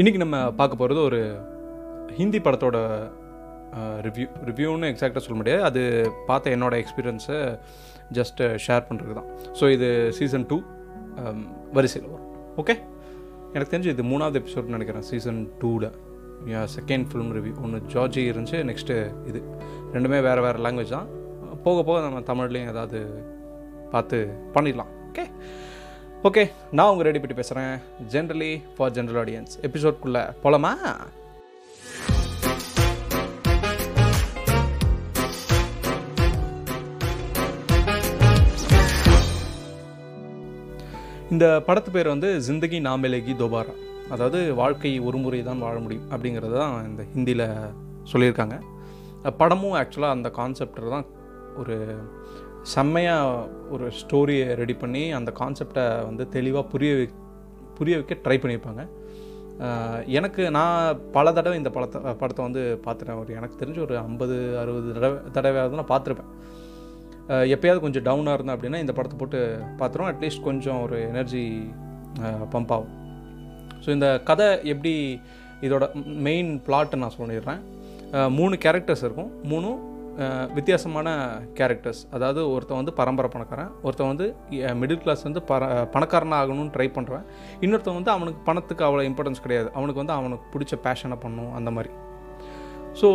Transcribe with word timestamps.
இன்றைக்கி 0.00 0.20
நம்ம 0.22 0.36
பார்க்க 0.58 0.78
போகிறது 0.80 1.00
ஒரு 1.06 1.18
ஹிந்தி 2.18 2.38
படத்தோட 2.44 2.76
ரிவ்யூ 4.06 4.26
ரிவ்யூன்னு 4.48 4.88
எக்ஸாக்டாக 4.92 5.22
சொல்ல 5.24 5.36
முடியாது. 5.40 5.60
அது 5.68 5.80
பார்த்த 6.28 6.54
என்னோட 6.56 6.74
எக்ஸ்பீரியன்ஸை 6.82 7.38
ஜஸ்ட் 8.18 8.40
ஷேர் 8.66 8.86
பண்ணுறது 8.88 9.14
தான் 9.18 9.28
ஸோ 9.58 9.64
இது 9.74 9.88
சீசன் 10.18 10.46
டூ 10.50 10.58
வரிசையில் 11.78 12.08
வரும். 12.12 12.30
ஓகே 12.62 12.76
எனக்கு 13.54 13.72
தெரிஞ்சு 13.72 13.92
இது 13.94 14.06
மூணாவது 14.12 14.40
எபிசோட் 14.42 14.72
நினைக்கிறேன் 14.76 15.06
சீசன் 15.10 15.42
டூவில் 15.62 15.88
செகண்ட் 16.76 17.08
ஃபிலிம் 17.10 17.34
ரிவ்யூ 17.38 17.52
ஒன்று 17.66 17.80
ஜார்ஜி 17.96 18.24
இருந்துச்சு 18.30 18.60
நெக்ஸ்ட்டு 18.70 18.96
இது. 19.32 19.42
ரெண்டுமே 19.96 20.20
வேறு 20.28 20.46
வேறு 20.46 20.64
லாங்குவேஜ் 20.68 20.96
தான். 20.98 21.10
போக 21.66 21.82
போக 21.90 21.98
நம்ம 22.06 22.22
தமிழ்லேயும் 22.32 22.72
ஏதாவது 22.74 23.00
பார்த்து 23.96 24.20
பண்ணிடலாம். 24.56 24.94
ஓகே 26.24 26.42
நான் 26.70 26.90
உங்கள் 26.90 27.06
ரெடி 27.06 27.20
பண்ணி 27.20 27.36
பேசுகிறேன் 27.36 27.74
ஜென்ரலி 28.12 28.50
ஃபார் 28.76 28.92
ஜென்ரல் 28.92 29.20
ஆடியன்ஸ் 29.20 29.54
எபிசோட்குள்ளே 29.68 30.22
போகலாமா 30.42 30.72
இந்த 41.30 41.46
படத்து 41.66 41.90
பேர் 41.90 42.08
வந்து 42.08 42.28
ஜிந்தகி 42.46 42.78
நாமிலேகி 42.86 43.34
தோபாரா 43.36 43.74
அதாவது 44.10 44.54
வாழ்க்கை 44.54 44.92
ஒரு 45.00 45.18
முறை 45.18 45.42
தான் 45.42 45.58
வாழ 45.58 45.76
முடியும் 45.78 46.08
அப்படிங்கிறது 46.10 46.54
தான் 46.54 46.74
இந்த 46.86 47.02
ஹிந்தியில் 47.12 47.44
சொல்லியிருக்காங்க. 48.12 48.56
படமும் 49.38 49.74
ஆக்சுவலாக 49.74 50.16
அந்த 50.16 50.28
கான்செப்டில் 50.36 50.88
தான் 50.88 51.06
ஒரு 51.56 51.76
செம்மையாக 52.74 53.48
ஒரு 53.74 53.86
ஸ்டோரியை 54.00 54.46
ரெடி 54.60 54.74
பண்ணி 54.82 55.02
அந்த 55.18 55.30
கான்செப்டை 55.40 55.84
வந்து 56.08 56.24
தெளிவாக 56.36 56.70
புரிய 56.72 56.92
வை 56.98 57.06
புரிய 57.78 57.96
வைக்க 57.98 58.16
ட்ரை 58.24 58.36
பண்ணியிருப்பாங்க. 58.40 58.82
எனக்கு 60.18 60.42
நான் 60.56 61.00
பல 61.16 61.32
தடவை 61.36 61.56
இந்த 61.60 61.70
படத்தை 61.76 62.14
படத்தை 62.20 62.42
வந்து 62.46 62.62
பார்த்துட்டேன். 62.86 63.20
ஒரு 63.22 63.30
எனக்கு 63.38 63.60
தெரிஞ்சு 63.62 63.80
ஒரு 63.86 63.94
ஐம்பது 64.06 64.36
அறுபது 64.62 64.94
தடவை 64.96 65.18
தடவையாவது 65.36 65.80
நான் 65.80 65.92
பார்த்துருப்பேன். 65.94 66.30
எப்போயாவது 67.54 67.84
கொஞ்சம் 67.84 68.06
டவுனாக 68.06 68.36
இருந்தேன் 68.36 68.56
அப்படின்னா 68.56 68.82
இந்த 68.84 68.94
படத்தை 68.98 69.18
போட்டு 69.18 69.40
பார்த்துருவோம். 69.80 70.12
அட்லீஸ்ட் 70.12 70.46
கொஞ்சம் 70.48 70.80
ஒரு 70.86 70.96
எனர்ஜி 71.10 71.44
பம்ப் 72.54 72.72
ஆகும். 72.76 72.94
ஸோ 73.84 73.88
இந்த 73.96 74.08
கதை 74.30 74.48
எப்படி 74.74 74.94
இதோட 75.66 75.84
மெயின் 76.28 76.50
பிளாட்டை 76.66 76.98
நான் 77.02 77.18
சொல்லிடுறேன். 77.20 77.62
மூணு 78.38 78.54
கேரக்டர்ஸ் 78.64 79.04
இருக்கும். 79.06 79.32
மூணும் 79.50 79.80
வித்தியாசமான 80.56 81.08
கேரக்டர்ஸ் 81.58 82.02
அதாவது 82.16 82.40
ஒருத்தன் 82.54 82.80
வந்து 82.80 82.94
பரம்பரை 83.00 83.28
பணக்காரன் 83.34 83.70
ஒருத்தன் 83.86 84.10
வந்து 84.12 84.26
மிடில் 84.80 85.02
கிளாஸ் 85.04 85.22
வந்து 85.28 85.42
பர 85.50 85.68
பணக்காரனாக 85.94 86.42
ஆகணும்னு 86.42 86.72
ட்ரை 86.76 86.88
பண்ணுறான் 86.96 87.24
இன்னொருத்தன் 87.64 87.98
வந்து 87.98 88.12
அவனுக்கு 88.16 88.40
பணத்துக்கு 88.48 88.86
அவ்வளோ 88.88 89.04
இம்பார்ட்டன்ஸ் 89.10 89.44
கிடையாது. 89.46 89.68
அவனுக்கு 89.78 90.02
வந்து 90.02 90.16
அவனுக்கு 90.18 90.46
பிடிச்ச 90.54 90.76
பேஷனை 90.86 91.18
பண்ணும் 91.24 91.52
அந்த 91.60 91.72
மாதிரி. 91.76 91.92
ஸோ 93.00 93.08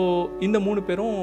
இந்த 0.47 0.57
மூணு 0.67 0.81
பேரும் 0.89 1.17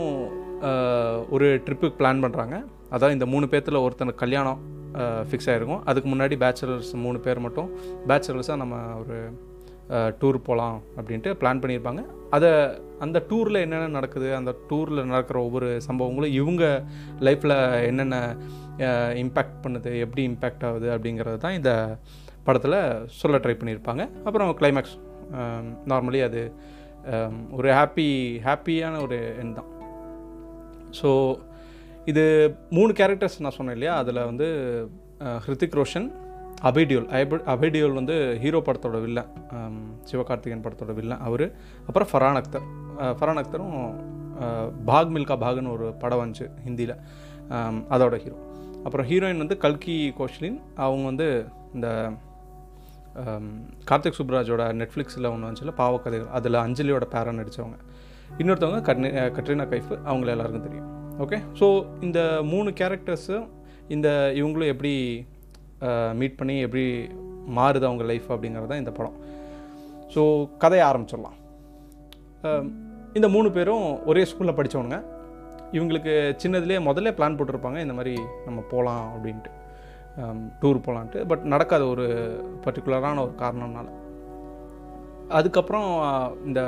ஒரு 1.36 1.48
ட்ரிப்புக்கு 1.66 1.98
பிளான் 2.02 2.22
பண்ணுறாங்க 2.24 2.56
அதாவது 2.94 3.16
இந்த 3.18 3.26
மூணு 3.34 3.46
பேர்த்தில் 3.52 3.82
ஒருத்தனுக்கு 3.84 4.22
கல்யாணம் 4.24 4.60
ஃபிக்ஸ் 5.28 5.48
ஆகிருக்கும் 5.52 5.82
அதுக்கு 5.90 6.08
முன்னாடி 6.12 6.34
பேச்சுலர்ஸ் 6.42 6.92
மூணு 7.06 7.18
பேர் 7.26 7.44
மட்டும். 7.46 7.70
பேச்சுலர்ஸாக 8.10 8.60
நம்ம 8.62 8.76
ஒரு 9.02 9.18
டூர் 10.20 10.38
போகலாம் 10.48 10.76
அப்படின்ட்டு 10.98 11.30
பிளான் 11.40 11.60
பண்ணியிருப்பாங்க. 11.62 12.02
அதை 12.36 12.50
அந்த 13.04 13.18
டூரில் 13.30 13.62
என்னென்ன 13.64 13.92
நடக்குது 13.98 14.28
அந்த 14.38 14.52
டூரில் 14.70 15.08
நடக்கிற 15.12 15.38
ஒவ்வொரு 15.46 15.68
சம்பவங்களும் 15.88 16.36
இவங்க 16.40 16.64
லைஃப்பில் 17.26 17.56
என்னென்ன 17.88 18.18
இம்பேக்ட் 19.22 19.58
பண்ணுது 19.64 19.90
எப்படி 20.04 20.22
இம்பேக்ட் 20.30 20.64
ஆகுது 20.68 20.88
அப்படிங்கிறது 20.94 21.40
தான் 21.44 21.58
இந்த 21.58 21.72
படத்தில் 22.46 22.78
சொல்ல 23.20 23.36
ட்ரை 23.42 23.54
பண்ணியிருப்பாங்க. 23.60 24.04
அப்புறம் 24.26 24.56
கிளைமேக்ஸ் 24.60 24.96
நார்மலி 25.92 26.22
அது 26.28 26.42
ஒரு 27.58 27.68
ஹாப்பி 27.78 28.08
ஹாப்பியான 28.48 28.94
ஒரு 29.06 29.18
எண் 29.42 29.56
தான். 29.58 29.70
ஸோ 31.00 31.10
இது 32.10 32.24
மூணு 32.76 32.92
கேரக்டர்ஸ் 33.00 33.42
நான் 33.44 33.56
சொன்னேன் 33.58 33.76
இல்லையா? 33.78 33.94
அதில் 34.02 34.26
வந்து 34.30 34.48
ஹிருத்திக் 35.44 35.78
ரோஷன் 35.80 36.08
அபைடியோல் 36.68 37.06
அப 37.18 37.38
அபைடியோல் 37.52 37.96
வந்து 37.98 38.16
ஹீரோ 38.42 38.58
படத்தோட 38.66 38.98
வில்லன் 39.04 39.30
சிவகார்த்திகேயன் 40.10 40.64
படத்தோட 40.66 40.92
வில்லன் 40.98 41.22
அவர். 41.28 41.46
அப்புறம் 41.88 42.08
ஃபரான் 42.12 42.38
அக்தர். 42.40 42.66
ஃபரான் 43.18 43.40
அக்தரும் 43.42 43.74
பாக் 44.90 45.12
மில்கா 45.14 45.36
பாக்னு 45.44 45.72
ஒரு 45.76 45.86
படம் 46.02 46.20
வந்துச்சு 46.22 46.46
ஹிந்தியில். 46.66 46.94
அதோட 47.94 48.16
ஹீரோ. 48.24 48.36
அப்புறம் 48.86 49.06
ஹீரோயின் 49.10 49.42
வந்து 49.44 49.56
கல்கி 49.64 49.96
கோஷ்லின். 50.20 50.58
அவங்க 50.84 51.04
வந்து 51.10 51.28
இந்த 51.74 51.88
கார்த்திக் 53.90 54.18
சுப்ராஜோட 54.18 54.62
நெட்ஃப்ளிக்ஸில் 54.80 55.28
ஒன்று 55.32 55.46
வந்துச்சுல 55.46 55.74
பாவக்கதைகள். 55.82 56.30
அதில் 56.38 56.62
அஞ்சலியோட 56.66 57.06
பேரன் 57.14 57.38
நடித்தவங்க 57.40 57.78
இன்னொருத்தவங்க 58.40 58.80
கட்னி 58.88 59.08
கட்ரினா 59.36 59.66
கைஃப். 59.72 59.92
அவங்கள 60.08 60.30
எல்லாருக்கும் 60.34 60.66
தெரியும். 60.68 60.88
ஓகே? 61.24 61.38
ஸோ 61.60 61.66
இந்த 62.06 62.20
மூணு 62.52 62.70
கேரக்டர்ஸும் 62.80 63.46
இந்த 63.96 64.08
இவங்களும் 64.40 64.72
எப்படி 64.74 64.94
மீட் 66.20 66.38
பண்ணி 66.40 66.56
எப்படி 66.66 66.84
மாறுது 67.58 67.88
அவங்க 67.88 68.04
லைஃப் 68.10 68.28
அப்படிங்கிறது 68.34 68.70
தான் 68.72 68.82
இந்த 68.82 68.92
படம். 68.98 69.16
ஸோ 70.14 70.22
கதையை 70.62 70.84
ஆரம்பிச்சிடலாம். 70.90 71.38
இந்த 73.18 73.28
மூணு 73.34 73.48
பேரும் 73.56 73.86
ஒரே 74.10 74.22
ஸ்கூலில் 74.30 74.58
படித்தவனுங்க 74.58 74.98
இவங்களுக்கு 75.76 76.12
சின்னதுலேயே 76.42 76.80
முதல்ல 76.88 77.10
பிளான் 77.18 77.36
போட்டிருப்பாங்க 77.38 77.78
இந்த 77.84 77.94
மாதிரி 77.98 78.14
நம்ம 78.46 78.58
போகலாம் 78.72 79.04
அப்படின்ட்டு. 79.14 79.50
டூர் 80.62 80.84
போகலான்ட்டு 80.86 81.20
பட் 81.30 81.44
நடக்காத 81.52 81.82
ஒரு 81.92 82.06
பர்டிகுலரான 82.64 83.22
ஒரு 83.26 83.34
காரணம்னால. 83.42 83.88
அதுக்கப்புறம் 85.38 85.90
இந்த 86.48 86.60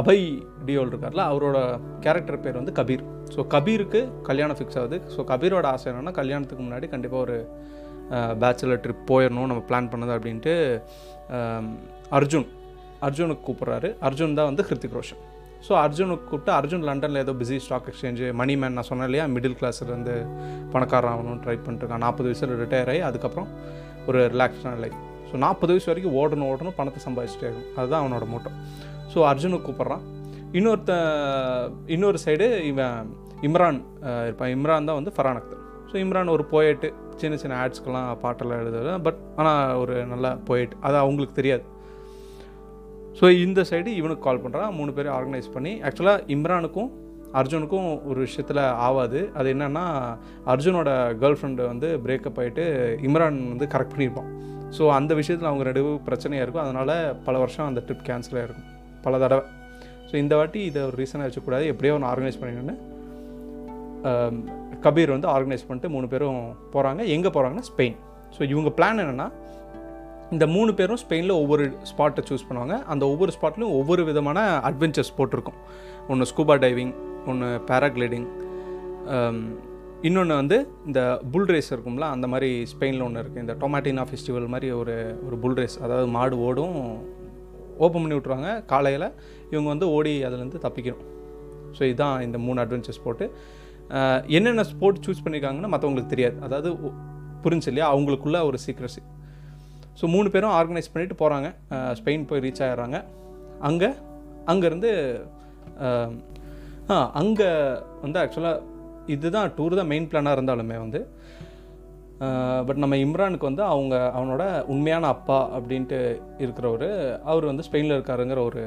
அபய் 0.00 0.24
டியோல் 0.66 0.90
இருக்கார்ல 0.92 1.22
அவரோட 1.32 1.58
கேரக்டர் 2.04 2.42
பேர் 2.44 2.58
வந்து 2.60 2.74
கபீர். 2.78 3.04
ஸோ 3.34 3.40
கபீருக்கு 3.54 4.00
கல்யாணம் 4.28 4.58
ஃபிக்ஸ் 4.58 4.78
ஆகுது. 4.80 4.96
ஸோ 5.14 5.20
கபீரோட 5.30 5.66
ஆசை 5.74 5.86
என்னென்னா 5.92 6.12
கல்யாணத்துக்கு 6.20 6.64
முன்னாடி 6.66 6.88
கண்டிப்பாக 6.94 7.24
ஒரு 7.26 7.36
பேச்சுலர் 8.42 8.82
ட்ரிப் 8.84 9.08
போயிடணும் 9.12 9.50
நம்ம 9.52 9.62
பிளான் 9.70 9.90
பண்ணது 9.92 10.12
அப்படின்ட்டு 10.16 10.54
அர்ஜுன் 12.18 12.46
அர்ஜுனுக்கு 13.06 13.46
கூப்பிட்றாரு. 13.48 13.88
அர்ஜுன் 14.08 14.38
தான் 14.38 14.50
வந்து 14.50 14.66
ஹிருத்திக் 14.68 14.96
ரோஷன். 14.98 15.22
ஸோ 15.66 15.72
அர்ஜுனுக்கு 15.84 16.26
கூப்பிட்டு 16.30 16.52
அர்ஜுன் 16.58 16.86
லண்டனில் 16.88 17.22
ஏதோ 17.24 17.32
busy 17.40 17.56
stock 17.64 17.88
exchange 17.90 18.26
money 18.40 18.54
man 18.62 18.76
நான் 18.78 18.88
சொன்னேன் 18.90 19.08
இல்லையா 19.10 19.26
மிடில் 19.34 19.58
கிளாஸ்லேருந்து 19.60 20.16
பணக்காரன் 20.74 21.12
ஆகணும்னு 21.14 21.42
ட்ரை 21.46 21.56
பண்ணிட்டுருக்கான் 21.64 22.04
நாற்பது 22.06 22.28
வயசில் 22.30 22.58
ரிட்டையர் 22.64 22.90
ஆகி 22.94 23.02
அதுக்கப்புறம் 23.10 23.48
ஒரு 24.10 24.20
ரிலாக்ஸான 24.34 24.78
லைஃப் 24.84 24.98
ஸோ 25.30 25.36
நாற்பது 25.44 25.72
வயசு 25.74 25.90
வரைக்கும் 25.90 26.16
ஓடணும் 26.20 26.50
ஓடணும் 26.52 26.76
பணத்தை 26.78 27.00
சம்பாதிச்சிட்டே 27.06 27.46
இருக்கும் 27.48 27.78
அதுதான் 27.78 28.02
அவனோட 28.02 28.26
மோட்டம் 28.34 28.58
ஸோ 29.12 29.18
அர்ஜுனுக்கு 29.30 29.66
கூப்பிட்றான். 29.68 30.04
இன்னொருத்த 30.58 30.92
இன்னொரு 31.94 32.18
சைடு 32.26 32.46
இவன் 32.70 33.08
இம்ரான் 33.48 33.80
இருப்பான். 34.26 34.52
இம்ரான் 34.56 34.88
தான் 34.88 34.98
வந்து 35.00 35.12
ஃபரான் 35.16 35.40
அக்தர் 35.40 35.64
ஸோ 35.90 35.96
இம்ரான் 36.04 36.34
ஒரு 36.36 36.44
போயட்டு 36.52 36.88
சின்ன 37.20 37.36
சின்ன 37.42 37.54
ஆட்ஸ்க்கெல்லாம் 37.62 38.08
பாட்டெல்லாம் 38.22 38.60
எழுதுறது. 38.62 38.92
பட் 39.06 39.20
ஆனால் 39.40 39.62
ஒரு 39.82 39.94
நல்ல 40.12 40.26
போயட் 40.48 40.74
அது 40.86 40.96
அவங்களுக்கு 41.02 41.38
தெரியாது. 41.40 41.64
ஸோ 43.18 43.26
இந்த 43.44 43.60
சைடு 43.70 43.90
இவனுக்கு 44.00 44.24
கால் 44.26 44.42
பண்ணுறான் 44.42 44.74
மூணு 44.78 44.90
பேரும் 44.96 45.14
ஆர்கனைஸ் 45.18 45.54
பண்ணி 45.54 45.72
ஆக்சுவலாக 45.88 46.26
இம்ரானுக்கும் 46.34 46.90
அர்ஜுனுக்கும் 47.38 47.88
ஒரு 48.10 48.18
விஷயத்தில் 48.26 48.60
ஆகாது 48.88 49.20
அது 49.38 49.48
என்னென்னா 49.54 49.82
அர்ஜுனோட 50.52 50.90
கேர்ள் 51.22 51.38
ஃப்ரெண்டு 51.38 51.62
வந்து 51.72 51.88
பிரேக்கப் 52.04 52.38
ஆகிட்டு 52.42 52.64
இம்ரான் 53.08 53.40
வந்து 53.52 53.66
கரெக்ட் 53.74 53.94
பண்ணியிருப்பான். 53.94 54.30
ஸோ 54.76 54.82
அந்த 54.98 55.12
விஷயத்தில் 55.20 55.50
அவங்க 55.50 55.64
நடுவு 55.70 55.90
பிரச்சனையாக 56.08 56.44
இருக்கும். 56.44 56.64
அதனால் 56.66 56.94
பல 57.26 57.34
வருஷம் 57.42 57.68
அந்த 57.70 57.80
ட்ரிப் 57.86 58.06
கேன்சல் 58.08 58.38
ஆகிருக்கும் 58.40 58.68
பல 59.06 59.18
தடவை. 59.24 59.44
ஸோ 60.08 60.14
இந்த 60.22 60.34
வாட்டி 60.40 60.60
இதை 60.70 60.80
ஒரு 60.88 60.96
ரீசனாக 61.02 61.26
வச்சக்கூடாது. 61.28 61.64
எப்படியோ 61.72 61.94
ஒன்று 61.96 62.10
ஆர்கனைஸ் 62.12 62.38
பண்ணிக்கணுன்னு 62.40 62.76
கபீர் 64.84 65.14
வந்து 65.14 65.28
ஆர்கனைஸ் 65.34 65.64
பண்ணிட்டு 65.68 65.88
மூணு 65.94 66.06
பேரும் 66.12 66.40
போகிறாங்க 66.74 67.02
எங்கே 67.14 67.30
போகிறாங்கன்னா 67.36 67.68
ஸ்பெயின். 67.70 67.96
ஸோ 68.34 68.40
இவங்க 68.52 68.70
பிளான் 68.78 69.00
என்னென்னா 69.04 69.28
இந்த 70.34 70.44
மூணு 70.54 70.70
பேரும் 70.78 71.00
ஸ்பெயினில் 71.02 71.38
ஒவ்வொரு 71.42 71.64
ஸ்பாட்டை 71.90 72.22
சூஸ் 72.28 72.46
பண்ணுவாங்க. 72.48 72.74
அந்த 72.92 73.04
ஒவ்வொரு 73.12 73.32
ஸ்பாட்லையும் 73.36 73.76
ஒவ்வொரு 73.78 74.02
விதமான 74.08 74.38
அட்வென்ச்சர்ஸ் 74.68 75.16
போட்டிருக்கும். 75.18 75.58
ஒன்று 76.12 76.28
ஸ்கூபா 76.30 76.54
டைவிங் 76.64 76.92
ஒன்று 77.30 77.48
பேராக்ளைடிங் 77.70 78.28
இன்னொன்று 80.06 80.34
வந்து 80.40 80.56
இந்த 80.88 81.00
புல் 81.32 81.48
ரேஸ் 81.52 81.70
இருக்கும்ல 81.74 82.08
அந்த 82.14 82.26
மாதிரி 82.32 82.48
ஸ்பெயினில் 82.72 83.04
ஒன்று 83.06 83.22
இருக்குது 83.22 83.42
இந்த 83.44 83.54
டொமாட்டினா 83.62 84.02
ஃபெஸ்டிவல் 84.08 84.46
மாதிரி 84.54 84.68
ஒரு 84.80 84.94
ஒரு 85.26 85.36
புல் 85.42 85.56
ரேஸ் 85.60 85.76
அதாவது 85.84 86.08
மாடு 86.16 86.36
ஓடும் 86.48 86.76
ஓப்பன் 87.84 88.02
பண்ணி 88.02 88.16
விட்ருவாங்க 88.18 88.50
காலையில் 88.72 89.06
இவங்க 89.52 89.68
வந்து 89.72 89.86
ஓடி 89.96 90.12
அதுலேருந்து 90.28 90.60
தப்பிக்கணும். 90.66 91.02
ஸோ 91.76 91.82
இதுதான் 91.90 92.16
இந்த 92.26 92.38
மூணு 92.46 92.62
அட்வென்ச்சர் 92.64 92.96
ஸ்போர்ட்டு 92.98 93.26
என்னென்ன 94.36 94.66
ஸ்போர்ட் 94.70 95.02
சூஸ் 95.06 95.24
பண்ணியிருக்காங்கன்னு 95.24 95.72
மற்றவங்களுக்கு 95.74 96.14
தெரியாது. 96.14 96.38
அதாவது 96.46 96.70
புரிஞ்சு 97.44 97.68
இல்லையா? 97.72 97.88
அவங்களுக்குள்ள 97.94 98.38
ஒரு 98.50 98.58
சீக்ரஸி 98.66 99.02
ஸோ 100.00 100.06
மூணு 100.14 100.28
பேரும் 100.34 100.56
ஆர்கனைஸ் 100.60 100.92
பண்ணிவிட்டு 100.94 101.20
போகிறாங்க 101.22 101.48
ஸ்பெயின் 102.00 102.28
போய் 102.30 102.44
ரீச் 102.46 102.64
ஆகிடுறாங்க 102.64 102.98
அங்கே 103.68 103.88
அங்கேருந்து 104.52 104.90
ஆ 106.92 106.96
அங்கே 107.20 107.48
வந்து 108.04 108.18
ஆக்சுவலாக 108.20 108.58
இதுதான் 109.14 109.52
டூர் 109.58 109.78
தான் 109.80 109.90
மெயின் 109.92 110.08
பிளானாக 110.10 110.36
இருந்தாலுமே 110.36 110.76
வந்து 110.84 111.00
பட் 112.68 112.80
நம்ம 112.82 112.94
இம்ரானுக்கு 113.04 113.48
வந்து 113.48 113.62
அவங்க 113.72 113.94
அவனோட 114.18 114.44
உண்மையான 114.74 115.08
அப்பா 115.14 115.38
அப்படின்ட்டு 115.56 115.98
இருக்கிறவர் 116.44 116.88
அவர் 117.30 117.50
வந்து 117.50 117.66
ஸ்பெயினில் 117.66 117.96
இருக்காருங்கிற 117.96 118.40
ஒரு 118.50 118.62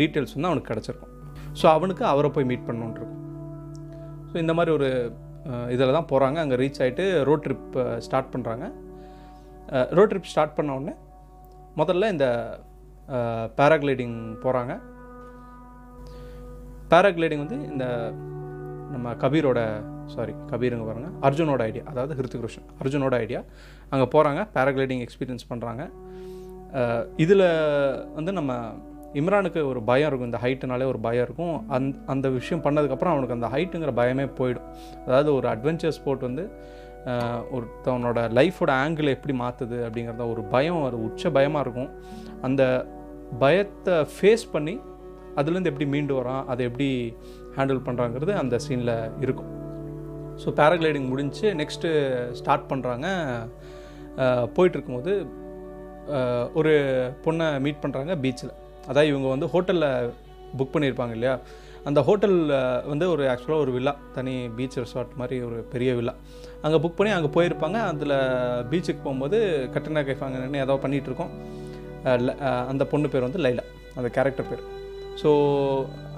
டீட்டெயில்ஸ் 0.00 0.34
வந்து 0.36 0.50
அவனுக்கு 0.50 0.70
கிடச்சிருக்கும். 0.72 1.12
ஸோ 1.60 1.64
அவனுக்கு 1.76 2.04
அவரை 2.12 2.28
போய் 2.36 2.48
மீட் 2.50 2.66
பண்ணணுன்னு 2.68 2.98
இருக்கும். 3.00 3.22
ஸோ 4.30 4.36
இந்த 4.44 4.54
மாதிரி 4.58 4.72
ஒரு 4.78 4.88
இதில் 5.74 5.96
தான் 5.98 6.10
போகிறாங்க 6.12 6.38
அங்கே 6.44 6.56
ரீச் 6.62 6.80
ஆகிட்டு 6.84 7.04
ரோட் 7.28 7.44
ட்ரிப் 7.46 7.76
ஸ்டார்ட் 8.06 8.32
பண்ணுறாங்க 8.34 8.64
ரோட் 9.98 10.10
ட்ரிப் 10.12 10.30
ஸ்டார்ட் 10.32 10.56
பண்ண 10.58 10.76
உடனே 10.78 10.94
முதல்ல 11.80 12.08
இந்த 12.14 12.26
பேராகிளைடிங் 13.58 14.16
போகிறாங்க 14.44 14.72
பேராகிளைடிங் 16.92 17.44
வந்து 17.44 17.58
இந்த 17.72 17.86
நம்ம 18.94 19.12
கபீரோட 19.22 19.60
சாரி 20.14 20.34
கபீருங்க 20.50 20.84
பாருங்கள் 20.88 21.14
அர்ஜுனோட 21.28 21.62
ஐடியா 21.70 21.84
அதாவது 21.92 22.16
ஹிருத்திக் 22.18 22.44
ரோஷன் 22.46 22.66
அர்ஜுனோட 22.82 23.14
ஐடியா 23.24 23.40
அங்கே 23.92 24.06
போகிறாங்க 24.14 24.42
பேராகிளைடிங் 24.56 25.02
எக்ஸ்பீரியன்ஸ் 25.06 25.48
பண்ணுறாங்க 25.52 25.84
இதில் 27.24 27.46
வந்து 28.18 28.32
நம்ம 28.38 28.52
இம்ரானுக்கு 29.20 29.60
ஒரு 29.70 29.80
பயம் 29.90 30.08
இருக்கும் 30.08 30.28
இந்த 30.30 30.40
ஹைட்டுனாலே 30.44 30.86
ஒரு 30.92 30.98
பயம் 31.04 31.24
இருக்கும். 31.26 31.54
அந் 31.76 31.86
அந்த 32.12 32.26
விஷயம் 32.38 32.62
பண்ணதுக்கப்புறம் 32.64 33.12
அவனுக்கு 33.14 33.36
அந்த 33.36 33.48
ஹைட்டுங்கிற 33.54 33.92
பயமே 34.00 34.26
போயிடும். 34.38 34.66
அதாவது 35.06 35.30
ஒரு 35.38 35.46
அட்வென்ச்சர் 35.52 35.94
ஸ்போர்ட் 35.98 36.26
வந்து 36.28 36.44
ஒருத்தவனோட 37.56 38.18
லைஃபோட 38.38 38.70
ஆங்கிள் 38.84 39.12
எப்படி 39.14 39.34
மாற்றுது 39.42 39.78
அப்படிங்கிறத 39.86 40.26
ஒரு 40.32 40.42
பயம் 40.54 40.82
ஒரு 40.88 40.98
உச்ச 41.08 41.30
பயமாக 41.36 41.64
இருக்கும். 41.66 41.90
அந்த 42.46 42.62
பயத்தை 43.42 43.96
ஃபேஸ் 44.16 44.46
பண்ணி 44.54 44.74
அதுலேருந்து 45.36 45.70
எப்படி 45.72 45.86
மீண்டு 45.86 46.20
வரான் 46.20 46.44
அதை 46.44 46.64
எப்படி 46.64 47.16
ஹேண்டில் 47.56 47.86
பண்ணுறாங்கிறது 47.88 48.32
அந்த 48.34 48.58
சீனில் 48.68 49.10
இருக்கும். 49.20 49.50
ஸோ 50.44 50.48
பேராகிளைடிங் 50.48 51.08
முடிஞ்சு 51.08 51.52
நெக்ஸ்ட்டு 51.52 52.32
ஸ்டார்ட் 52.32 52.70
பண்ணுறாங்க 52.70 53.06
போயிட்டு 54.54 54.78
இருக்கும்போது 54.78 55.12
ஒரு 56.54 56.72
பொண்ணை 57.24 57.60
மீட் 57.60 57.82
பண்ணுறாங்க 57.82 58.12
பீச்சில் 58.24 58.52
அதாவது 58.82 59.06
இவங்க 59.06 59.28
வந்து 59.28 59.46
ஹோட்டலில் 59.46 60.10
புக் 60.58 60.74
பண்ணியிருப்பாங்க 60.74 61.10
இல்லையா? 61.10 61.38
அந்த 61.84 62.00
ஹோட்டலில் 62.00 62.86
வந்து 62.86 63.10
ஒரு 63.10 63.24
ஆக்சுவலாக 63.24 63.58
ஒரு 63.58 63.72
வில்லா 63.72 63.96
தனி 64.14 64.48
பீச் 64.56 64.78
ரெசார்ட் 64.78 65.14
மாதிரி 65.16 65.40
ஒரு 65.42 65.56
பெரிய 65.72 65.94
வில்லா 65.94 66.14
அங்கே 66.62 66.78
புக் 66.86 66.96
பண்ணி 66.96 67.12
அங்கே 67.12 67.30
போயிருப்பாங்க. 67.36 67.78
அதில் 67.92 68.14
பீச்சுக்கு 68.70 69.02
போகும்போது 69.02 69.68
கட்டணா 69.72 70.00
கைஃபாங்கன்னு 70.00 70.44
நின்று 70.44 70.58
ஏதோ 70.58 70.74
பண்ணிகிட்ருக்கோம் 70.82 71.32
ல- 72.04 72.38
அந்த 72.66 72.84
பொண்ணு 72.86 73.08
பேர் 73.08 73.26
வந்து 73.28 73.38
லைலா. 73.38 73.64
அந்த 73.96 74.08
கேரக்டர் 74.08 74.48
பேர். 74.50 74.75
ஸோ 75.20 75.30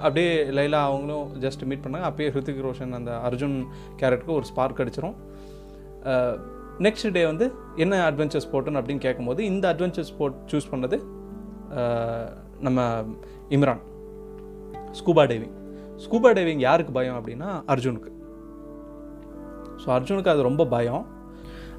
அப்படியே 0.05 0.31
லைலா 0.57 0.79
அவங்களும் 0.89 1.27
ஜஸ்ட் 1.43 1.63
மீட் 1.69 1.83
பண்ணாங்க. 1.83 2.07
அப்பயே 2.09 2.29
ஹிருத்திக் 2.33 2.63
ரோஷன் 2.67 2.95
அந்த 2.99 3.11
அர்ஜுன் 3.27 3.57
கேரக்டருக்கு 3.99 4.37
ஒரு 4.39 4.47
ஸ்பார்க் 4.51 4.81
அடிச்சிரும். 4.83 5.15
நெக்ஸ்ட் 6.85 7.13
டே 7.15 7.21
வந்து 7.29 7.45
என்ன 7.83 7.95
அட்வென்ச்சர் 8.09 8.43
ஸ்போர்ட்டுன்னு 8.45 8.79
அப்படின்னு 8.81 9.05
கேட்கும்போது 9.05 9.41
இந்த 9.51 9.65
அட்வென்ச்சர் 9.73 10.07
ஸ்போர்ட் 10.11 10.37
சூஸ் 10.51 10.69
பண்ணது 10.73 10.97
நம்ம 12.67 12.79
Imran. 13.55 13.81
Scuba 14.99 15.23
diving 15.31 15.55
scuba 16.05 16.29
diving 16.37 16.61
யாருக்கு 16.67 16.93
பயம் 16.97 17.17
அப்படின்னா 17.19 17.49
அர்ஜுனுக்கு. 17.73 18.11
ஸோ 19.81 19.87
அர்ஜுனுக்கு 19.97 20.33
அது 20.33 20.49
ரொம்ப 20.49 20.63
பயம். 20.75 21.03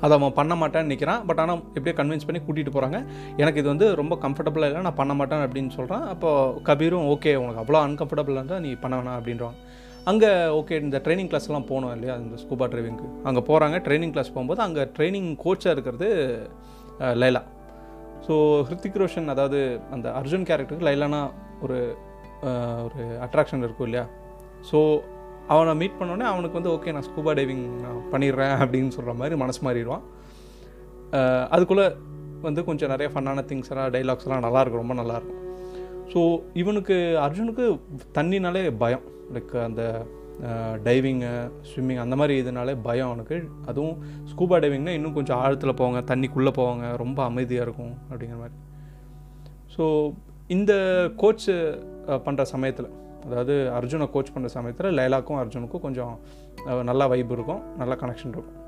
அதை 0.00 0.12
அவன் 0.18 0.36
பண்ண 0.40 0.54
மாட்டான்னு 0.54 0.90
நிற்கிறான் 0.92 1.26
பட் 1.26 1.40
ஆனால் 1.44 1.62
எப்படியோ 1.76 1.94
கன்வின்ஸ் 2.00 2.26
பண்ணி 2.28 2.40
கூட்டிகிட்டு 2.46 2.74
போகிறாங்க 2.76 2.98
எனக்கு 3.36 3.60
இது 3.62 3.68
வந்து 3.68 3.88
ரொம்ப 3.94 4.16
கம்ஃபர்டபுளாக 4.22 4.70
இல்லை 4.70 4.84
நான் 4.88 5.00
பண்ண 5.02 5.14
மாட்டேன் 5.14 5.44
அப்படின்னு 5.46 5.72
சொல்கிறான் 5.78 6.04
அப்போ 6.14 6.30
கபீரும் 6.68 7.08
ஓகே 7.14 7.34
உனக்கு 7.34 7.62
அவ்வளோ 7.64 7.80
அன்கம்ஃபர்டபுளாக 7.88 8.40
இருந்தால் 8.40 8.60
நீ 8.60 8.72
பண்ண 8.84 8.96
வேணாம் 9.00 9.18
அப்படின்றாங்க 9.20 9.58
அங்கே 10.10 10.30
ஓகே 10.58 10.74
இந்த 10.80 10.98
ட்ரைனிங் 11.06 11.30
கிளாஸ்லாம் 11.30 11.66
போனோம் 11.70 11.94
இல்லையா 11.96 12.14
இந்த 12.16 12.36
ஸ்கூபா 12.42 12.66
ட்ரைவிங்க்கு 12.72 13.08
அங்கே 13.22 13.40
போகிறாங்க 13.48 13.78
ட்ரைனிங் 13.86 14.12
கிளாஸ் 14.12 14.32
போகும்போது 14.32 14.62
அங்கே 14.62 14.84
ட்ரைனிங் 14.96 15.30
கோச்சாக 15.44 15.74
இருக்கிறது 15.76 16.08
லைலா. 17.22 17.42
ஸோ 18.26 18.34
ஹிருத்திக் 18.68 18.98
ரோஷன் 19.02 19.28
அதாவது 19.28 19.58
அந்த 19.90 20.08
அர்ஜுன் 20.20 20.46
கேரக்டருக்கு 20.48 20.88
லைலானா 20.88 21.20
ஒரு 21.62 21.78
ஒரு 22.86 23.02
அட்ராக்ஷன் 23.26 23.62
இருக்கும் 23.62 23.86
இல்லையா? 23.86 24.04
ஸோ 24.70 24.78
அவனை 25.54 25.72
மீட் 25.80 25.98
பண்ணோடனே 26.00 26.26
அவனுக்கு 26.32 26.58
வந்து 26.58 26.72
ஓகே 26.76 26.92
நான் 26.96 27.06
ஸ்கூபா 27.08 27.32
டைவிங் 27.38 27.64
நான் 27.84 28.00
பண்ணிடுறேன் 28.12 28.54
அப்படின்னு 28.62 28.94
சொல்கிற 28.96 29.14
மாதிரி 29.20 29.36
மனசு 29.42 29.60
மாறிடுவான். 29.66 30.04
அதுக்குள்ளே 31.54 31.86
வந்து 32.46 32.60
கொஞ்சம் 32.68 32.92
நிறைய 32.92 33.08
ஃபன்னான 33.12 33.44
திங்ஸ் 33.50 33.70
எல்லாம் 33.72 33.90
டைலாக்ஸ் 33.96 34.26
எல்லாம் 34.26 34.44
நல்லாயிருக்கும் 34.46 34.82
ரொம்ப 34.82 34.94
நல்லாயிருக்கும் 35.00 35.38
ஸோ 36.12 36.20
இவனுக்கு 36.60 36.96
அர்ஜுனுக்கு 37.24 37.64
தண்ணினாலே 38.16 38.62
பயம். 38.82 39.04
லைக் 39.34 39.52
அந்த 39.66 39.82
டைவிங்கு 40.86 41.32
ஸ்விம்மிங் 41.70 42.00
அந்த 42.04 42.14
மாதிரி 42.20 42.34
இதனாலே 42.42 42.74
பயம் 42.86 43.08
அவனுக்கு. 43.10 43.36
அதுவும் 43.70 43.96
ஸ்கூபா 44.30 44.56
டைவிங்னா 44.62 44.94
இன்னும் 44.98 45.16
கொஞ்சம் 45.18 45.40
ஆழத்தில் 45.44 45.78
போவாங்க 45.80 46.00
தண்ணிக்குள்ளே 46.10 46.52
போவாங்க 46.58 46.84
ரொம்ப 47.02 47.18
அமைதியாக 47.30 47.66
இருக்கும் 47.66 47.94
அப்படிங்கிற 48.10 48.38
மாதிரி. 48.42 48.56
ஸோ 49.74 49.84
இந்த 50.56 50.72
கோச்சு 51.22 51.54
பண்ணுற 52.26 52.44
சமயத்தில் 52.54 52.90
அதாவது 53.26 53.54
அர்ஜுனை 53.78 54.06
கோச் 54.14 54.32
பண்ணுற 54.34 54.50
சமயத்தில் 54.56 54.88
லைலாக்கும் 54.98 55.38
அர்ஜுனுக்கும் 55.42 55.84
கொஞ்சம் 55.86 56.14
நல்லா 56.90 57.06
வைப் 57.12 57.32
இருக்கும் 57.36 57.62
நல்லா 57.80 57.96
கனெக்ஷன் 58.02 58.34
இருக்கும். 58.36 58.58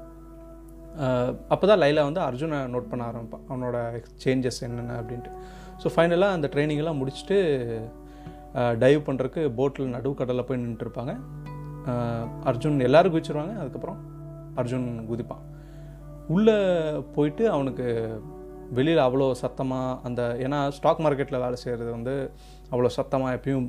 அப்போ 1.53 1.65
தான் 1.71 1.81
லைலா 1.83 2.03
வந்து 2.09 2.23
அர்ஜுனை 2.29 2.59
நோட் 2.73 2.89
பண்ண 2.91 3.03
ஆரம்பிப்பான் 3.11 3.45
அவனோட 3.51 3.77
சேஞ்சஸ் 4.25 4.61
என்னென்ன 4.69 4.97
அப்படின்ட்டு. 5.03 5.31
ஸோ 5.83 5.91
ஃபைனலாக 5.95 6.37
அந்த 6.39 6.49
ட்ரைனிங்கெல்லாம் 6.55 7.01
முடிச்சுட்டு 7.03 7.39
டைவ் 8.83 9.01
பண்ணுறதுக்கு 9.07 9.43
போட்டில் 9.59 9.95
நடுக்கடலில் 9.97 10.47
போய் 10.49 10.63
நின்றுருப்பாங்க 10.65 11.13
அர்ஜுன் 12.51 12.77
எல்லோரும் 12.89 13.13
குதிச்சிருவாங்க 13.15 13.55
அதுக்கப்புறம் 13.63 14.01
அர்ஜுன் 14.61 14.89
குதிப்பான். 15.11 15.45
உள்ளே 16.35 16.57
போயிட்டு 17.15 17.45
அவனுக்கு 17.55 17.87
வெளியில் 18.77 19.07
அவ்வளோ 19.07 19.27
சத்தமாக 19.41 19.97
அந்த 20.09 20.21
ஏன்னா 20.45 20.59
ஸ்டாக் 20.77 21.01
மார்க்கெட்டில் 21.05 21.43
வேலை 21.45 21.57
செய்கிறது 21.63 21.91
வந்து 21.97 22.15
அவ்வளோ 22.73 22.91
சத்தமாக 22.99 23.37
எப்பயும் 23.39 23.67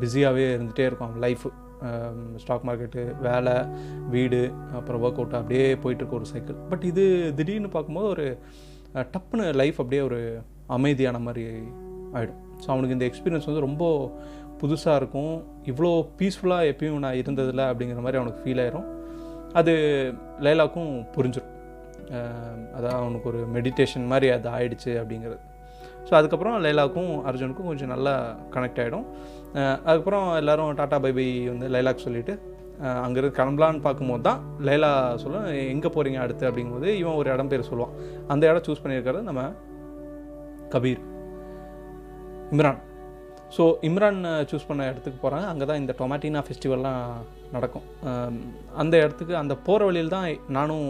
பிஸியாகவே 0.00 0.44
இருந்துகிட்டே 0.54 0.86
இருக்கும். 0.88 1.08
அவன் 1.08 1.24
லைஃபு 1.26 1.48
ஸ்டாக் 2.42 2.64
மார்க்கெட்டு 2.68 3.02
வேலை 3.26 3.54
வீடு 4.14 4.40
அப்புறம் 4.78 5.02
ஒர்க் 5.06 5.20
அவுட் 5.20 5.36
அப்படியே 5.40 5.66
போயிட்டுருக்க 5.82 6.14
ஒரு 6.20 6.28
சைக்கிள் 6.32 6.56
பட் 6.70 6.84
இது 6.90 7.04
திடீர்னு 7.38 7.70
பார்க்கும்போது 7.74 8.08
ஒரு 8.14 8.26
டப்புன்னு 9.14 9.46
லைஃப் 9.60 9.78
அப்படியே 9.82 10.02
ஒரு 10.08 10.20
அமைதியான 10.76 11.18
மாதிரி 11.26 11.44
ஆகிடும் 12.16 12.40
ஸோ 12.62 12.68
அவனுக்கு 12.74 12.96
இந்த 12.96 13.06
எக்ஸ்பீரியன்ஸ் 13.10 13.48
வந்து 13.50 13.66
ரொம்ப 13.68 13.84
புதுசாக 14.60 15.00
இருக்கும். 15.00 15.34
இவ்வளோ 15.70 15.90
பீஸ்ஃபுல்லாக 16.18 16.70
எப்பயும் 16.72 17.02
நான் 17.04 17.18
இருந்ததில்ல 17.22 17.64
அப்படிங்கிற 17.70 18.02
மாதிரி 18.04 18.20
அவனுக்கு 18.20 18.42
ஃபீல் 18.44 18.62
ஆயிரும். 18.62 18.86
அது 19.58 19.74
லைலாக்கும் 20.46 20.92
புரிஞ்சிடும் 21.16 21.52
அதான் 22.76 22.96
அவனுக்கு 23.02 23.28
ஒரு 23.32 23.42
மெடிடேஷன் 23.56 24.06
மாதிரி 24.12 24.26
அது 24.36 24.48
ஆயிடுச்சு 24.56 24.90
அப்படிங்கிறது. 25.02 25.38
ஸோ 26.06 26.12
அதுக்கப்புறம் 26.18 26.56
லைலாக்கும் 26.64 27.12
அர்ஜுனுக்கும் 27.28 27.70
கொஞ்சம் 27.70 27.92
நல்லா 27.94 28.14
கனெக்ட் 28.54 28.80
ஆகிடும் 28.82 29.06
அதுக்கப்புறம் 29.86 30.26
எல்லோரும் 30.40 30.76
டாட்டா 30.80 30.98
பை 31.04 31.12
பை 31.18 31.26
வந்து 31.52 31.66
லைலாக் 31.74 32.04
சொல்லிவிட்டு 32.06 32.34
அங்கேருந்து 33.04 33.36
கிளம்பலான்னு 33.38 33.84
பார்க்கும்போது 33.84 34.24
தான் 34.26 34.40
லைலா 34.68 34.90
சொல்ல 35.22 35.38
எங்கே 35.74 35.90
போகிறீங்க 35.94 36.18
அடுத்து? 36.24 36.44
அப்படிங்கும்போது 36.48 36.88
இவன் 37.02 37.18
ஒரு 37.20 37.28
இடம் 37.34 37.50
பேர் 37.52 37.68
சொல்லுவான். 37.70 37.94
அந்த 38.32 38.42
இடம் 38.50 38.66
சூஸ் 38.66 38.82
பண்ணியிருக்கிறது 38.84 39.28
நம்ம 39.28 39.44
கபீர் 40.74 41.00
இம்ரான். 42.54 42.80
ஸோ 43.56 43.64
இம்ரான் 43.88 44.20
சூஸ் 44.50 44.68
பண்ண 44.68 44.82
இடத்துக்கு 44.90 45.18
போகிறாங்க 45.24 45.46
அங்கே 45.52 45.66
தான் 45.70 45.80
இந்த 45.82 45.92
டொமேட்டினா 46.00 46.42
ஃபெஸ்டிவல்லாம் 46.46 47.02
நடக்கும். 47.56 47.86
அந்த 48.82 48.94
இடத்துக்கு 49.04 49.34
அந்த 49.42 49.54
போகிற 49.68 49.84
வழியில் 49.88 50.14
தான் 50.16 50.26
நானும் 50.56 50.88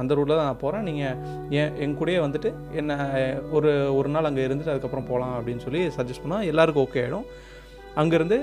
அந்த 0.00 0.14
ரூட்டில் 0.16 0.38
தான் 0.38 0.48
நான் 0.50 0.62
போகிறேன் 0.62 0.86
நீங்கள் 0.88 1.16
என் 1.60 1.74
என் 1.84 1.96
கூடயே 2.00 2.18
வந்துட்டு 2.24 2.50
என்ன 2.80 2.98
ஒரு 3.56 3.70
ஒரு 3.98 4.08
நாள் 4.14 4.28
அங்கே 4.28 4.46
இருந்துட்டு 4.46 4.74
அதுக்கப்புறம் 4.74 5.08
போகலாம் 5.10 5.34
அப்படின்னு 5.38 5.64
சொல்லி 5.66 5.82
சஜஸ்ட் 5.96 6.24
பண்ணால் 6.24 6.48
எல்லாருக்கும் 6.52 6.86
ஓகே 6.86 7.02
ஆகிடும் 7.04 7.26
அங்கேருந்து 8.02 8.38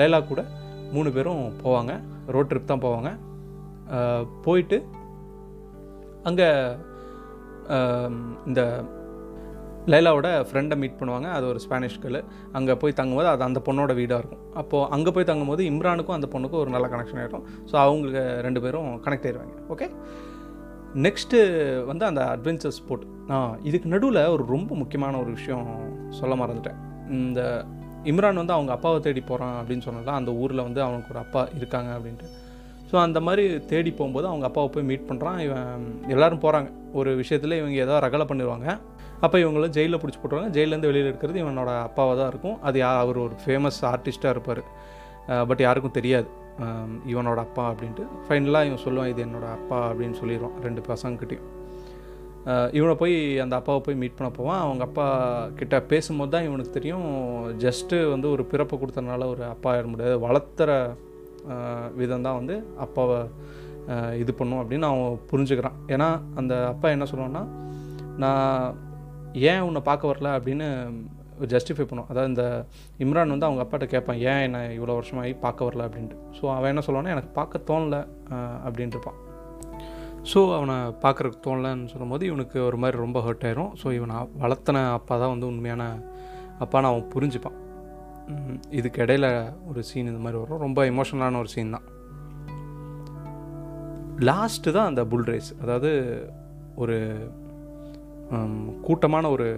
லைலா 0.00 0.20
கூட 0.26 0.42
மூணு 0.96 1.08
பேரும் 1.12 1.44
போவாங்க. 1.64 1.92
ரோட் 2.34 2.50
ட்ரிப் 2.50 2.70
தான் 2.72 2.84
போவாங்க. 2.84 3.10
போயிட்டு 4.44 4.76
அங்கே 6.28 6.48
இந்த 8.48 8.60
லைலாவோட 9.92 10.28
ஃப்ரெண்டை 10.48 10.76
மீட் 10.82 10.98
பண்ணுவாங்க. 11.00 11.28
அது 11.36 11.44
ஒரு 11.52 11.60
ஸ்பானிஷ் 11.64 11.98
கேர்ள் 12.02 12.20
அங்கே 12.58 12.74
போய் 12.82 12.98
தங்கும்போது 13.00 13.28
அது 13.32 13.42
அந்த 13.48 13.60
பொண்ணோட 13.66 13.92
வீடாக 14.00 14.20
இருக்கும். 14.22 14.44
அப்போது 14.60 14.88
அங்கே 14.96 15.10
போய் 15.16 15.28
தங்கும்போது 15.30 15.62
இம்ரானுக்கும் 15.72 16.16
அந்த 16.18 16.28
பொண்ணுக்கும் 16.34 16.62
ஒரு 16.64 16.70
நல்ல 16.74 16.86
கனெக்ஷன் 16.94 17.20
ஆகிடும் 17.22 17.44
ஸோ 17.70 17.74
அவங்களுக்கு 17.86 18.22
ரெண்டு 18.46 18.62
பேரும் 18.64 18.88
கனெக்ட் 19.06 19.26
ஆயிடுவாங்க 19.28 19.56
ஓகே 19.74 19.88
நெக்ஸ்ட்டு 21.06 21.38
வந்து 21.90 22.04
அந்த 22.10 22.22
அட்வென்ச்சர் 22.34 22.74
ஸ்போர்ட் 22.78 23.04
இதுக்கு 23.68 23.88
நடுவில் 23.94 24.20
ஒரு 24.34 24.42
ரொம்ப 24.54 24.70
முக்கியமான 24.82 25.18
ஒரு 25.22 25.30
விஷயம் 25.38 25.66
சொல்ல 26.18 26.34
மறந்துட்டேன். 26.40 26.78
இந்த 27.26 27.40
இம்ரான் 28.10 28.40
வந்து 28.40 28.54
அவங்க 28.56 28.70
அப்பாவை 28.76 28.98
தேடி 29.06 29.20
போகிறான் 29.28 29.54
அப்படின்னு 29.60 29.84
சொன்னல 29.86 30.14
அந்த 30.20 30.30
ஊரில் 30.42 30.66
வந்து 30.66 30.80
அவனுக்கு 30.86 31.12
ஒரு 31.14 31.20
அப்பா 31.24 31.42
இருக்காங்க 31.58 31.90
அப்படின்ட்டு. 31.96 32.26
ஸோ 32.90 32.94
அந்த 33.04 33.18
மாதிரி 33.26 33.44
தேடி 33.70 33.90
போகும்போது 33.98 34.26
அவங்க 34.30 34.46
அப்பாவை 34.48 34.68
போய் 34.74 34.88
மீட் 34.90 35.06
பண்ணுறான் 35.10 35.38
இவன் 35.46 35.86
எல்லோரும் 36.14 36.42
போகிறாங்க 36.44 36.68
ஒரு 37.00 37.10
விஷயத்தில் 37.20 37.58
இவங்க 37.60 37.78
ஏதோ 37.86 37.94
ரகலை 38.06 38.26
பண்ணிடுவாங்க 38.30 38.66
அப்போ 39.24 39.36
இவங்கள 39.44 39.66
ஜெயிலில் 39.76 40.00
பிடிச்சி 40.02 40.20
போட்டுருவாங்க. 40.20 40.52
ஜெயிலேருந்து 40.56 40.90
வெளியில் 40.90 41.10
இருக்கிறது 41.10 41.38
இவனோட 41.44 41.72
அப்பாவாக 41.88 42.16
தான் 42.20 42.30
இருக்கும். 42.32 42.56
அது 42.68 42.78
யா 42.84 42.92
அவர் 43.02 43.18
ஒரு 43.26 43.36
ஃபேமஸ் 43.42 43.80
ஆர்டிஸ்ட்டாக 43.92 44.34
இருப்பார். 44.36 44.62
பட் 45.50 45.62
யாருக்கும் 45.66 45.96
தெரியாது. 45.98 46.28
இவனோட 47.12 47.38
அப்பா 47.46 47.62
அப்படின்ட்டு. 47.72 48.04
ஃபைனலாக 48.24 48.68
இவன் 48.68 48.82
சொல்லுவான் 48.86 49.10
இது 49.12 49.20
என்னோட 49.26 49.46
அப்பா 49.58 49.78
அப்படின்னு 49.90 50.16
சொல்லிடுவான் 50.22 50.58
ரெண்டு 50.66 50.82
பசங்கக்கிட்டையும் 50.88 51.50
இவனை 52.78 52.94
போய் 53.00 53.14
அந்த 53.42 53.54
அப்பாவை 53.60 53.80
போய் 53.84 53.98
மீட் 54.00 54.16
பண்ண 54.16 54.28
போவான். 54.38 54.62
அவங்க 54.64 54.82
அப்பா 54.88 55.06
கிட்ட 55.58 55.76
பேசும்போது 55.92 56.32
தான் 56.34 56.46
இவனுக்கு 56.48 56.76
தெரியும். 56.76 57.06
ஜஸ்ட்டு 57.64 57.96
வந்து 58.12 58.26
ஒரு 58.34 58.42
பிறப்பை 58.50 58.76
கொடுத்தனால 58.82 59.28
ஒரு 59.34 59.42
அப்பா 59.52 59.68
ஆயிட 59.72 59.88
முடியாது. 59.92 60.16
வளர்த்துற 60.26 60.70
விதம் 62.00 62.26
தான் 62.26 62.38
வந்து 62.40 62.56
அப்பாவை 62.86 63.18
இது 64.22 64.34
பண்ணும் 64.40 64.60
அப்படின்னு 64.62 64.86
அவன் 64.90 65.22
புரிஞ்சுக்கிறான். 65.30 65.78
ஏன்னா 65.94 66.08
அந்த 66.42 66.54
அப்பா 66.72 66.90
என்ன 66.96 67.06
சொல்லுவான்னா 67.12 67.44
நான் 68.24 68.76
ஏன் 69.50 69.64
உன்னை 69.66 69.80
பார்க்க 69.90 70.10
வரல 70.10 70.28
அப்படின்னு 70.38 70.66
ஜஸ்டிஃபை 71.52 71.84
பண்ணும். 71.90 72.08
அதாவது 72.10 72.30
இந்த 72.32 72.44
இம்ரான் 73.04 73.32
வந்து 73.34 73.46
அவங்க 73.48 73.62
அப்பாட்ட 73.64 73.86
கேட்பான் 73.92 74.20
ஏன் 74.30 74.42
என்னை 74.46 74.60
இவ்வளோ 74.76 74.96
வருஷமாகி 74.98 75.32
பார்க்க 75.44 75.68
வரல? 75.68 75.86
அப்படின்ட்டு. 75.88 76.18
ஸோ 76.38 76.44
அவன் 76.56 76.70
என்ன 76.72 76.84
சொல்லுவான்னா 76.86 77.14
எனக்கு 77.14 77.30
பார்க்க 77.38 77.66
தோணல 77.70 77.96
அப்படின்ட்டு 78.66 78.96
இருப்பான். 78.96 79.18
ஸோ 80.32 80.40
அவனை 80.58 80.76
பார்க்குறக்கு 81.04 81.38
தோணலன்னு 81.46 81.90
சொல்லும்போது 81.92 82.24
இவனுக்கு 82.30 82.58
ஒரு 82.68 82.76
மாதிரி 82.82 82.96
ரொம்ப 83.04 83.20
ஹர்ட் 83.26 83.46
ஆயிரும். 83.48 83.72
ஸோ 83.80 83.86
இவனை 83.98 84.16
வளர்த்தன 84.42 84.84
அப்பா 84.98 85.14
தான் 85.22 85.32
வந்து 85.34 85.50
உண்மையான 85.52 85.84
அப்பான்னு 86.64 86.90
அவன் 86.92 87.10
புரிஞ்சுப்பான். 87.14 87.58
இதுக்கு 88.78 89.00
இடையில 89.04 89.26
ஒரு 89.70 89.80
சீன் 89.88 90.10
இந்த 90.12 90.22
மாதிரி 90.26 90.40
வரும். 90.42 90.62
ரொம்ப 90.66 90.80
எமோஷனலான 90.92 91.40
ஒரு 91.44 91.50
சீன் 91.54 91.74
தான். 91.76 91.88
லாஸ்ட்டு 94.28 94.74
தான் 94.76 94.88
அந்த 94.90 95.02
புல் 95.12 95.28
ரேஸ் 95.32 95.50
அதாவது 95.62 95.90
ஒரு 96.82 96.96
கூட்டமான 98.86 99.24
ஒரு 99.36 99.48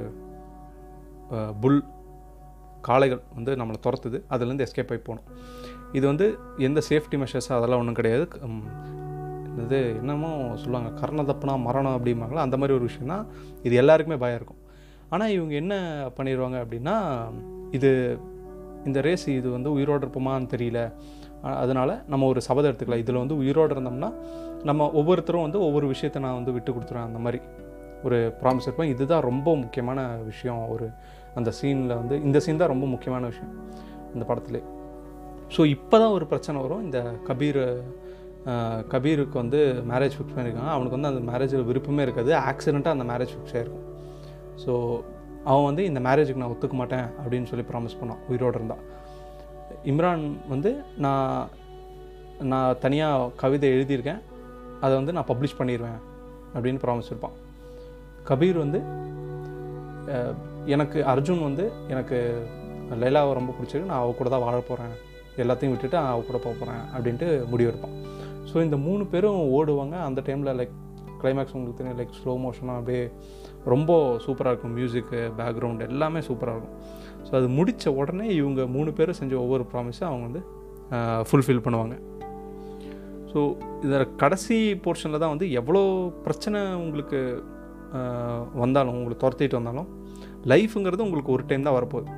புல் 1.62 1.80
காளைகள் 2.88 3.22
வந்து 3.36 3.52
நம்மளை 3.60 3.78
துரத்துது. 3.86 4.18
அதுலேருந்து 4.34 4.66
எஸ்கேப் 4.66 4.92
ஆகி 4.94 5.02
போகணும் 5.06 5.28
இது 5.98 6.04
வந்து 6.10 6.26
எந்த 6.66 6.80
சேஃப்டி 6.88 7.16
மெஷர்ஸ் 7.22 7.50
அதெல்லாம் 7.56 7.80
ஒன்றும் 7.82 7.98
கிடையாது. 8.00 8.26
இது 9.64 9.78
என்னமோ 10.00 10.30
சொல்லுவாங்க 10.62 10.90
கர்ண 11.00 11.20
தப்புனா 11.30 11.54
மரணம் 11.66 11.96
அப்படிம்பாங்களா 11.98 12.44
அந்த 12.46 12.56
மாதிரி 12.60 12.76
ஒரு 12.78 12.86
விஷயம்னா 12.88 13.18
இது 13.66 13.74
எல்லாருக்குமே 13.82 14.18
பயம் 14.24 14.38
இருக்கும். 14.40 14.60
ஆனால் 15.12 15.32
இவங்க 15.36 15.54
என்ன 15.62 15.74
பண்ணிடுவாங்க 16.16 16.56
அப்படின்னா 16.64 16.96
இது 17.78 17.90
இந்த 18.88 18.98
ரேஸ் 19.06 19.28
இது 19.38 19.48
வந்து 19.56 19.70
உயிரோடு 19.76 20.02
இருப்போமான்னு 20.04 20.52
தெரியல. 20.54 20.80
அதனால் 21.62 21.92
நம்ம 22.12 22.26
ஒரு 22.32 22.40
சபதம் 22.48 22.70
எடுத்துக்கலாம். 22.70 23.02
இதில் 23.04 23.22
வந்து 23.22 23.36
உயிரோடு 23.42 23.72
இருந்தோம்னா 23.74 24.10
நம்ம 24.68 24.90
ஒவ்வொருத்தரும் 25.00 25.46
வந்து 25.46 25.58
ஒவ்வொரு 25.68 25.86
விஷயத்தை 25.94 26.20
நான் 26.26 26.38
வந்து 26.40 26.54
விட்டு 26.56 26.70
கொடுத்துருவேன் 26.76 27.08
அந்த 27.10 27.20
மாதிரி. 27.24 27.40
ஒரு 28.06 28.18
ப்ராமிஸ் 28.40 28.66
இருப்பேன். 28.68 28.90
இதுதான் 28.94 29.26
ரொம்ப 29.30 29.48
முக்கியமான 29.62 30.00
விஷயம். 30.30 30.62
ஒரு 30.74 30.88
அந்த 31.38 31.50
சீனில் 31.58 31.98
வந்து 32.00 32.16
இந்த 32.26 32.38
சீன் 32.44 32.60
தான் 32.62 32.72
ரொம்ப 32.74 32.86
முக்கியமான 32.94 33.22
விஷயம். 33.32 33.52
இந்த 34.14 34.24
படத்துல. 34.30 34.60
ஸோ 35.54 35.64
இப்போ 35.76 35.96
தான் 36.02 36.14
ஒரு 36.18 36.26
பிரச்சனை 36.32 36.60
வரும். 36.66 36.84
இந்த 36.86 37.00
கபீர் 37.28 37.62
கபீருக்கு 38.92 39.36
வந்து 39.42 39.60
மேரேஜ் 39.90 40.16
ஃபிக்ஸ் 40.16 40.34
பண்ணியிருக்காங்க 40.34 40.72
அவனுக்கு 40.74 40.96
வந்து 40.96 41.10
அந்த 41.12 41.22
மேரேஜில் 41.30 41.68
விருப்பமே 41.70 42.02
இருக்காது. 42.06 42.32
ஆக்சிடெண்ட்டாக 42.50 42.96
அந்த 42.96 43.06
மேரேஜ் 43.12 43.32
ஃபிக்ஸ் 43.34 43.54
ஆகிருக்கும் 43.56 43.86
ஸோ 44.64 44.72
அவன் 45.50 45.66
வந்து 45.68 45.82
இந்த 45.88 46.00
மேரேஜுக்கு 46.06 46.42
நான் 46.42 46.52
ஒத்துக்க 46.54 46.76
மாட்டேன் 46.80 47.06
அப்படின்னு 47.22 47.48
சொல்லி 47.50 47.64
ப்ராமிஸ் 47.70 47.98
பண்ணான். 48.00 48.20
உயிரோடு 48.30 48.58
இருந்தான். 48.58 48.84
இம்ரான் 49.90 50.24
வந்து 50.52 50.70
நான் 51.04 51.48
நான் 52.52 52.78
தனியாக 52.84 53.30
கவிதை 53.42 53.68
எழுதியிருக்கேன். 53.76 54.22
அதை 54.84 54.92
வந்து 55.00 55.14
நான் 55.16 55.28
பப்ளிஷ் 55.32 55.58
பண்ணிடுவேன் 55.60 56.00
அப்படின்னு 56.54 56.80
ப்ராமிஸ் 56.84 57.10
இருப்பான். 57.12 57.36
கபீர் 58.30 58.58
வந்து 58.64 58.80
எனக்கு 60.74 60.98
அர்ஜுன் 61.12 61.42
வந்து 61.48 61.64
எனக்கு 61.92 62.16
லைலாவை 63.02 63.32
ரொம்ப 63.38 63.52
பிடிச்சிருக்கு. 63.56 63.90
நான் 63.92 64.02
அவள் 64.02 64.18
கூட 64.18 64.28
தான் 64.34 64.44
வாழ 64.46 64.56
போகிறேன் 64.70 64.94
எல்லாத்தையும் 65.42 65.72
விட்டுட்டு 65.74 65.98
அவள் 66.00 66.28
கூட 66.28 66.38
போக 66.44 66.54
போகிறேன் 66.60 66.82
அப்படின்ட்டு 66.94 67.28
முடிவெடுப்பான் 67.52 67.96
ஸோ 68.50 68.56
இந்த 68.66 68.76
மூணு 68.86 69.04
பேரும் 69.12 69.40
ஓடுவாங்க. 69.56 69.96
அந்த 70.08 70.20
டைமில் 70.26 70.56
லைக் 70.60 70.74
கிளைமேக்ஸ் 71.20 71.54
உங்களுக்கு 71.56 71.78
தெரியும். 71.78 71.98
லைக் 72.00 72.16
ஸ்லோ 72.20 72.32
மோஷனாக 72.44 72.80
அப்படியே 72.80 73.02
ரொம்ப 73.72 73.92
சூப்பராக 74.24 74.52
இருக்கும். 74.52 74.74
மியூசிக்கு 74.78 75.20
பேக்ரவுண்ட் 75.40 75.82
எல்லாமே 75.90 76.20
சூப்பராக 76.28 76.56
இருக்கும். 76.56 76.76
ஸோ 77.26 77.32
அது 77.38 77.48
முடித்த 77.58 77.92
உடனே 78.00 78.26
இவங்க 78.40 78.66
மூணு 78.76 78.90
பேரும் 78.98 79.18
செஞ்ச 79.20 79.34
ஒவ்வொரு 79.44 79.66
ப்ராமிஸும் 79.72 80.08
அவங்க 80.10 80.24
வந்து 80.28 80.42
ஃபுல்ஃபில் 81.28 81.64
பண்ணுவாங்க. 81.66 81.96
ஸோ 83.32 83.40
இதில் 83.84 84.12
கடைசி 84.22 84.56
போர்ஷனில் 84.84 85.22
தான் 85.22 85.34
வந்து 85.34 85.46
எவ்வளோ 85.60 85.82
பிரச்சனை 86.26 86.60
உங்களுக்கு 86.84 87.20
வந்தாலும் 88.62 88.96
உங்களுக்கு 88.98 89.24
துரத்திட்டு 89.24 89.58
வந்தாலும் 89.60 89.88
லைஃபுங்கிறது 90.52 91.04
உங்களுக்கு 91.06 91.34
ஒரு 91.36 91.44
டைம் 91.50 91.66
தான் 91.68 91.76
வரப்போகுது. 91.78 92.10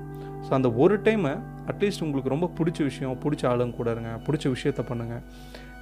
ஸோ 0.46 0.50
அந்த 0.58 0.68
ஒரு 0.82 0.96
டைமை 1.06 1.32
அட்லீஸ்ட் 1.70 2.04
உங்களுக்கு 2.06 2.34
ரொம்ப 2.34 2.46
பிடிச்ச 2.58 2.78
விஷயம் 2.90 3.20
பிடிச்ச 3.24 3.44
ஆளுங்க 3.52 3.78
கூட 3.78 3.88
இருங்க 3.94 4.12
பிடிச்ச 4.26 4.46
விஷயத்த 4.56 4.82
பண்ணுங்கள் 4.90 5.22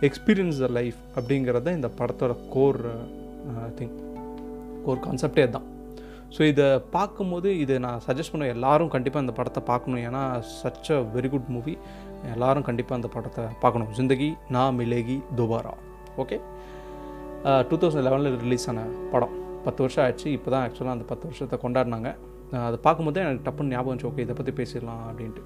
எக்ஸ்பீரியன்ஸ் 0.08 0.58
த 0.64 0.68
லைஃப் 0.78 0.98
அப்படிங்கிறது 1.18 1.72
இந்த 1.78 1.88
படத்தோட 2.00 2.32
கோர் 2.54 2.80
திங் 3.78 3.94
கோர் 4.86 5.02
கான்செப்டே 5.06 5.44
தான் 5.56 5.66
ஸோ 6.34 6.40
இதை 6.52 6.66
பார்க்கும்போது 6.96 7.48
இதை 7.64 7.76
நான் 7.84 8.02
சஜஸ்ட் 8.06 8.32
பண்ண 8.32 8.46
எல்லாரும் 8.54 8.90
கண்டிப்பாக 8.94 9.24
இந்த 9.24 9.34
படத்தை 9.38 9.60
பார்க்கணும். 9.70 10.00
ஏன்னா 10.08 10.22
such 10.60 10.90
a 10.96 10.98
very 11.16 11.28
good 11.34 11.50
movie 11.54 11.74
எல்லாரும் 12.34 12.66
கண்டிப்பாக 12.68 12.98
அந்த 13.00 13.08
படத்தை 13.16 13.44
பார்க்கணும். 13.62 13.90
Zindagi 13.98 14.30
Na 14.56 14.62
Milegi 14.78 15.18
Dobara. 15.40 15.74
Okay 16.22 16.38
two 17.70 17.76
thousand 17.82 18.06
லெவனில் 18.08 18.38
ரிலீஸ் 18.44 18.68
ஆன 18.72 18.86
படம். 19.12 19.34
பத்து 19.66 19.80
வருஷம் 19.84 20.02
ஆயிடுச்சு 20.04 20.28
இப்போ 20.36 20.50
தான் 20.54 20.64
ஆக்சுவலாக 20.66 20.96
அந்த 20.96 21.06
பத்து 21.10 21.24
வருஷத்தை 21.28 21.58
கொண்டாடினாங்க. 21.64 22.10
அதை 22.66 22.78
பார்க்கும்போது 22.86 23.20
எனக்கு 23.26 23.44
டப்புன்னு 23.46 23.74
ஞாபகம் 23.74 23.94
வச்சு 23.94 24.08
ஓகே 24.10 24.24
இதை 24.26 24.34
பற்றி 24.40 24.52
பேசிடலாம் 24.60 25.04
அப்படின்ட்டு. 25.10 25.42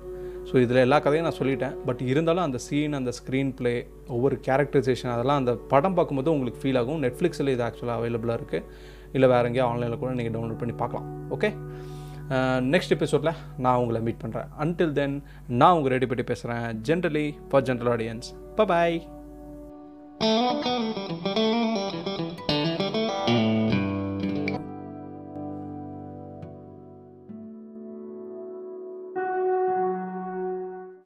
ஸோ 0.49 0.55
இதில் 0.65 0.83
எல்லா 0.87 0.99
கதையும் 1.05 1.27
நான் 1.29 1.39
சொல்லிட்டேன். 1.39 1.75
பட் 1.89 2.01
இருந்தாலும் 2.11 2.45
அந்த 2.47 2.59
சீன் 2.67 2.99
அந்த 2.99 3.11
ஸ்க்ரீன் 3.19 3.53
ப்ளே 3.59 3.73
ஒவ்வொரு 4.15 4.37
கேரக்டரைசேஷன் 4.47 5.13
அதெல்லாம் 5.15 5.41
அந்த 5.43 5.53
படம் 5.73 5.97
பார்க்கும்போது 5.99 6.33
உங்களுக்கு 6.35 6.61
ஃபீல் 6.63 6.81
ஆகும். 6.81 7.01
நெட்ஃப்ளிக்ஸில் 7.05 7.53
இது 7.55 7.65
ஆக்சுவலாக 7.69 8.01
அவைலபிளாக 8.01 8.39
இருக்குது 8.41 8.67
இல்லை 9.17 9.29
வேறு 9.33 9.49
எங்கேயோ 9.51 9.67
ஆன்லைனில் 9.71 10.01
கூட 10.03 10.13
நீங்கள் 10.21 10.35
டவுன்லோட் 10.37 10.63
பண்ணி 10.63 10.77
பார்க்கலாம். 10.83 11.09
ஓகே 11.37 11.51
நெக்ஸ்ட் 12.75 12.95
எபிசோடில் 12.97 13.33
நான் 13.65 13.81
உங்களை 13.83 14.01
மீட் 14.09 14.21
பண்ணுறேன் 14.25 14.51
அன்டில் 14.65 14.95
தென் 14.99 15.17
நான் 15.61 15.77
உங்கள் 15.79 15.93
ரெடி 15.95 16.09
பண்ணி 16.13 16.27
பேசுகிறேன் 16.33 16.67
generally 16.91 17.27
for 17.51 17.67
general 17.71 17.93
audience 17.95 18.31
bye 18.71 18.99